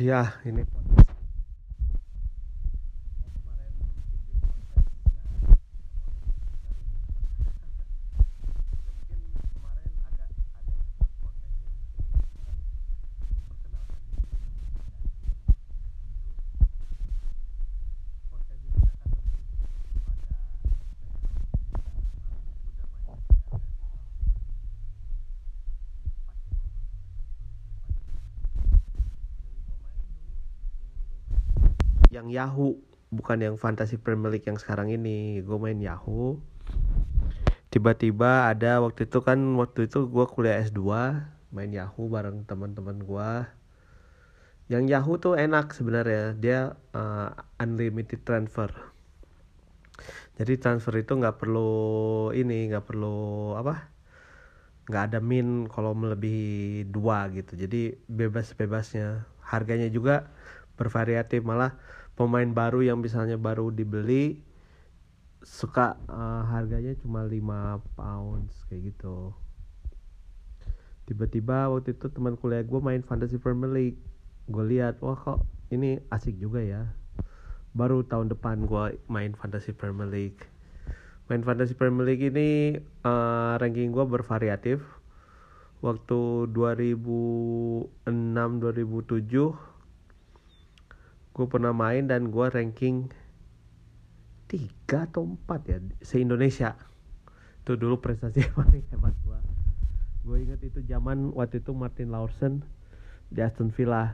[0.00, 0.14] Iya,
[0.48, 0.60] ini
[32.12, 32.76] yang Yahoo
[33.08, 35.40] bukan yang Fantasy Premier League yang sekarang ini.
[35.40, 36.36] Gue main Yahoo.
[37.72, 40.84] Tiba-tiba ada waktu itu kan waktu itu gue kuliah S2
[41.56, 43.30] main Yahoo bareng teman-teman gue
[44.68, 48.68] yang Yahoo tuh enak sebenarnya dia uh, unlimited transfer.
[50.36, 53.88] Jadi transfer itu nggak perlu ini nggak perlu apa
[54.88, 57.56] nggak ada min kalau melebihi dua gitu.
[57.56, 60.28] Jadi bebas bebasnya harganya juga
[60.76, 61.76] bervariatif malah
[62.14, 64.44] pemain baru yang misalnya baru dibeli
[65.42, 67.42] suka uh, harganya cuma 5
[67.98, 69.34] pounds kayak gitu.
[71.02, 73.98] Tiba-tiba waktu itu teman kuliah gue main fantasy Premier League.
[74.46, 75.42] Gue lihat wah kok
[75.74, 76.94] ini asik juga ya.
[77.74, 80.46] Baru tahun depan gue main fantasy Premier League.
[81.26, 84.78] Main fantasy Premier League ini uh, ranking gue bervariatif.
[85.82, 89.71] Waktu 2006 2007
[91.32, 93.08] gue pernah main dan gue ranking
[94.48, 96.76] tiga atau empat ya se Indonesia
[97.64, 99.38] itu dulu prestasi paling hebat gue
[100.22, 102.62] gue inget itu zaman waktu itu Martin Lawson
[103.32, 104.12] di Aston Villa.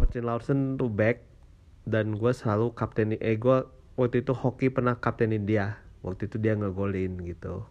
[0.00, 1.20] Martin Lawson tuh back
[1.84, 3.68] dan gue selalu kapten eh gue
[4.00, 5.76] waktu itu hoki pernah kaptenin dia.
[6.00, 7.68] Waktu itu dia ngegolin gitu.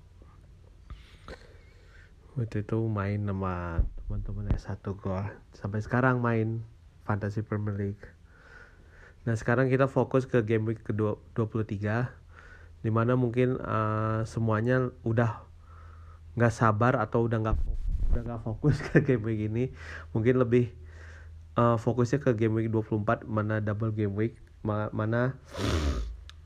[2.38, 5.22] Waktu itu main sama teman-teman S1 gue
[5.58, 6.62] sampai sekarang main
[7.10, 8.06] Fantasy Premier League.
[9.26, 11.76] Nah sekarang kita fokus ke game week ke-23
[12.86, 15.42] Di mana mungkin uh, semuanya udah
[16.38, 17.58] nggak sabar atau udah nggak
[18.14, 19.74] udah nggak fokus ke game week ini
[20.14, 20.70] Mungkin lebih
[21.58, 25.36] uh, fokusnya ke game week 24 mana double game week ma Mana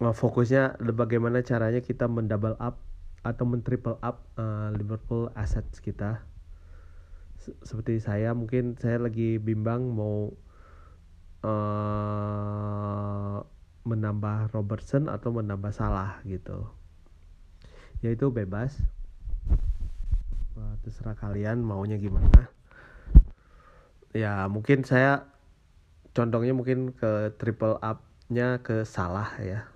[0.01, 2.79] uh, fokusnya bagaimana caranya kita mendouble up
[3.23, 6.23] atau men-triple up uh, Liverpool assets kita
[7.63, 10.31] seperti saya mungkin saya lagi bimbang mau
[11.43, 13.37] uh,
[13.83, 16.71] menambah Robertson atau menambah salah gitu.
[17.99, 18.79] Ya itu bebas.
[20.55, 22.47] Uh, terserah kalian maunya gimana.
[24.15, 25.27] Ya mungkin saya
[26.15, 29.67] condongnya mungkin ke triple up nya ke salah ya.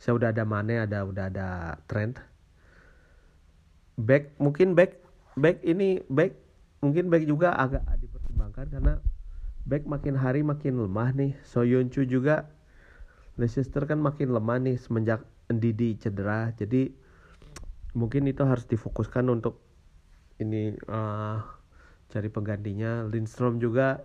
[0.00, 2.20] Saya udah ada mana ada udah ada trend
[4.00, 4.96] back mungkin back
[5.36, 6.32] back ini back
[6.80, 8.94] mungkin back juga agak dipertimbangkan karena
[9.64, 11.32] back makin hari makin lemah nih.
[11.44, 12.48] Soyuncu juga
[13.40, 16.52] Leicester kan makin lemah nih semenjak Ndidi cedera.
[16.54, 16.92] Jadi
[17.96, 19.58] mungkin itu harus difokuskan untuk
[20.38, 21.40] ini uh,
[22.10, 23.06] cari penggantinya.
[23.06, 24.02] Lindstrom juga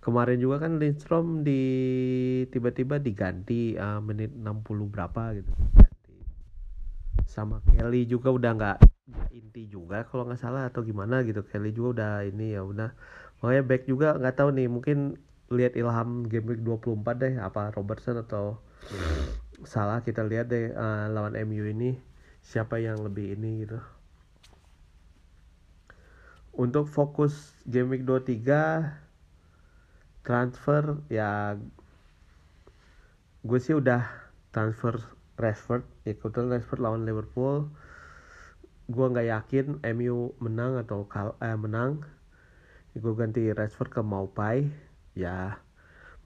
[0.00, 1.62] kemarin juga kan Lindstrom di
[2.48, 5.50] tiba-tiba diganti uh, menit 60 berapa gitu.
[7.26, 8.78] Sama Kelly juga udah nggak
[9.34, 11.42] inti juga kalau nggak salah atau gimana gitu.
[11.42, 12.90] Kelly juga udah ini ya udah
[13.40, 15.20] Makanya back juga nggak tahu nih mungkin
[15.52, 18.58] lihat Ilham game week 24 deh apa Robertson atau
[19.62, 21.96] salah kita lihat deh uh, lawan MU ini
[22.42, 23.78] siapa yang lebih ini gitu.
[26.56, 29.06] Untuk fokus game week 23
[30.26, 31.54] transfer ya
[33.46, 34.02] gue sih udah
[34.50, 34.98] transfer
[35.38, 37.70] Rashford ya kebetulan Rashford lawan Liverpool
[38.90, 42.02] gue nggak yakin MU menang atau kal eh, menang
[42.96, 44.68] gue ganti Rashford ke Maupai.
[45.16, 45.60] Ya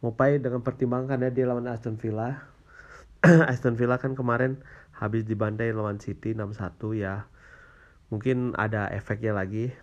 [0.01, 2.49] Maupai dengan pertimbangan ya dia lawan Aston Villa.
[3.53, 4.65] Aston Villa kan kemarin
[4.97, 7.29] habis dibantai lawan City 6-1 ya.
[8.09, 9.75] Mungkin ada efeknya lagi.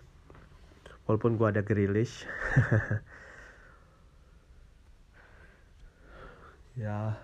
[1.06, 2.26] Walaupun gue ada Grealish.
[6.78, 7.18] Ya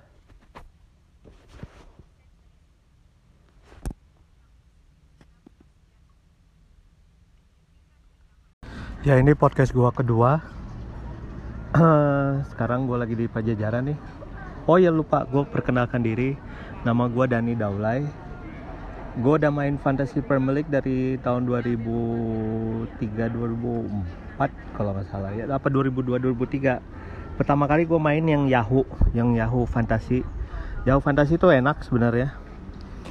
[9.04, 10.40] Ya ini podcast gua kedua.
[12.48, 13.98] Sekarang gua lagi di Pajajaran nih.
[14.64, 16.40] Oh ya lupa, gue perkenalkan diri.
[16.88, 18.08] Nama gua Dani Daulay.
[19.20, 25.52] Gue udah main Fantasy Premier League dari tahun 2003 2004 kalau nggak salah ya.
[25.52, 26.80] Apa 2002 2003.
[27.36, 30.24] Pertama kali gue main yang Yahoo, yang Yahoo Fantasy.
[30.88, 32.40] Yahoo Fantasy itu enak sebenarnya.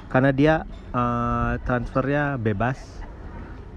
[0.10, 2.81] Karena dia uh, transfernya bebas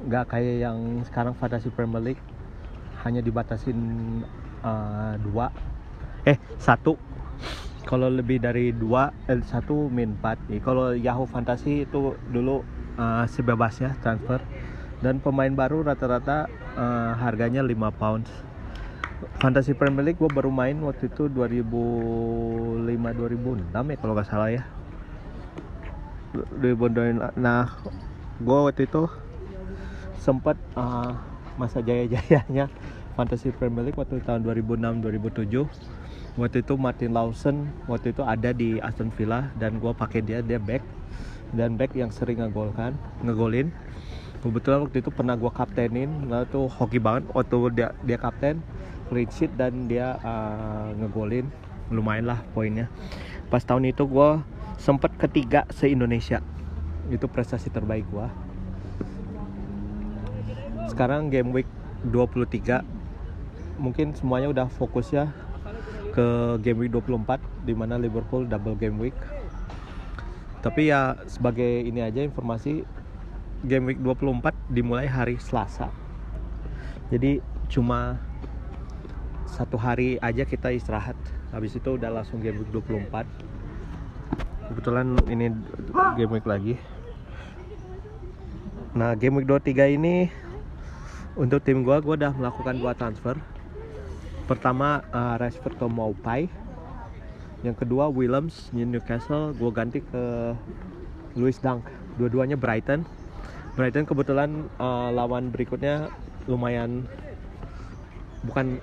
[0.06, 2.22] nggak kayak yang sekarang Fantasy Premier League.
[3.02, 3.78] Hanya dibatasin
[4.62, 5.50] uh, dua.
[6.22, 6.94] Eh satu.
[7.86, 10.38] Kalau lebih dari dua eh, satu min empat.
[10.50, 12.62] Nih kalau Yahoo Fantasy itu dulu
[12.98, 14.42] uh, sebebasnya transfer.
[15.02, 18.32] Dan pemain baru rata-rata uh, harganya 5 pounds.
[19.44, 24.64] Fantasy Premier League gue baru main waktu itu 2005 2006 ya kalau nggak salah ya.
[26.36, 27.64] 2006 nah
[28.36, 29.08] gue waktu itu
[30.26, 31.14] sempat uh,
[31.54, 32.66] masa jaya-jayanya
[33.14, 38.82] Fantasy Premier League waktu tahun 2006 2007 waktu itu Martin Lawson waktu itu ada di
[38.82, 40.82] Aston Villa dan gue pakai dia dia back.
[41.54, 43.70] Dan back yang sering ngegolkan ngegolin.
[44.42, 47.30] Kebetulan waktu itu pernah gue kaptenin lalu tuh hoki banget.
[47.32, 48.60] Waktu dia dia kapten
[49.08, 51.48] clean sheet dan dia uh, ngegolin.
[51.88, 52.90] Lumayan lah poinnya.
[53.48, 54.42] Pas tahun itu gue
[54.76, 56.42] sempet ketiga se Indonesia
[57.06, 58.45] itu prestasi terbaik gue
[60.86, 61.68] sekarang game week
[62.10, 62.82] 23
[63.76, 65.28] mungkin semuanya udah fokus ya
[66.16, 69.16] ke game week 24 di mana Liverpool double game week.
[70.64, 72.82] Tapi ya sebagai ini aja informasi
[73.68, 75.92] game week 24 dimulai hari Selasa.
[77.12, 78.16] Jadi cuma
[79.44, 81.14] satu hari aja kita istirahat.
[81.52, 83.28] Habis itu udah langsung game week 24
[84.66, 85.52] kebetulan ini
[86.18, 86.74] game week lagi.
[88.96, 90.32] Nah game week 23 ini
[91.36, 93.36] untuk tim gua gua udah melakukan dua transfer.
[94.48, 96.48] Pertama uh, Rashford ke Maupai.
[97.60, 99.52] Yang kedua Williams Newcastle.
[99.54, 100.56] Gua ganti ke
[101.36, 101.84] Louis Dunk.
[102.16, 103.04] Dua-duanya Brighton.
[103.76, 106.08] Brighton kebetulan uh, lawan berikutnya
[106.48, 107.04] lumayan
[108.48, 108.80] bukan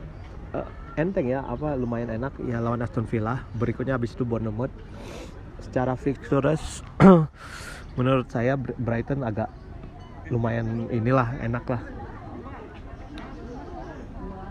[0.54, 2.38] uh, enteng ya apa lumayan enak.
[2.46, 3.42] Ya lawan Aston Villa.
[3.58, 4.74] Berikutnya habis itu Bournemouth.
[5.58, 6.86] Secara fixtures
[7.98, 9.50] menurut saya Brighton agak
[10.30, 12.03] lumayan inilah enak lah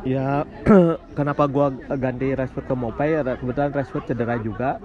[0.02, 0.42] ya
[1.18, 3.14] kenapa gua ganti Rashford ke Mopai?
[3.14, 4.78] Ya kebetulan Rashford cedera juga.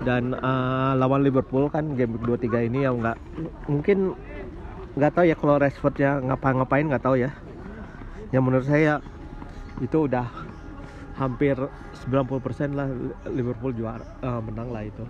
[0.00, 3.20] Dan uh, lawan Liverpool kan game 23 ini yang nggak
[3.68, 4.16] mungkin
[4.96, 7.30] nggak tahu ya kalau Rashford ya ngapa-ngapain nggak tahu ya.
[8.32, 9.04] Yang menurut saya
[9.80, 10.24] itu udah
[11.20, 11.52] hampir
[12.08, 12.88] 90% lah
[13.28, 15.04] Liverpool juara uh, menang lah itu.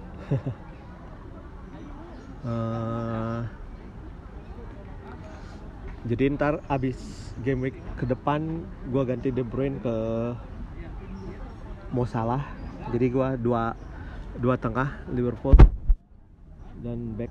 [2.42, 3.46] Uh,
[6.00, 6.96] jadi ntar abis
[7.44, 9.94] game week ke depan gue ganti De Bruyne ke
[11.92, 12.40] Mo Salah.
[12.88, 13.76] Jadi gue dua
[14.40, 15.52] dua tengah Liverpool
[16.80, 17.28] dan back.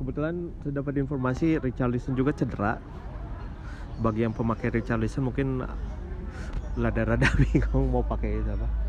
[0.00, 2.80] Kebetulan saya dapat informasi Richarlison juga cedera.
[4.00, 5.68] Bagi yang pemakai Richarlison mungkin
[6.80, 8.87] rada-rada bingung mau pakai apa